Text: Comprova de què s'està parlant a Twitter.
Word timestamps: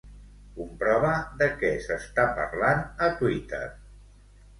Comprova 0.53 1.11
de 1.41 1.47
què 1.59 1.69
s'està 1.87 2.25
parlant 2.39 2.81
a 3.09 3.11
Twitter. 3.21 3.61